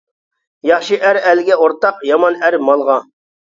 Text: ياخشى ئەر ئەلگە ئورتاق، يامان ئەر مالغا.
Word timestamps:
ياخشى 0.69 0.99
ئەر 1.09 1.19
ئەلگە 1.25 1.59
ئورتاق، 1.65 2.01
يامان 2.11 2.41
ئەر 2.43 2.61
مالغا. 2.71 3.01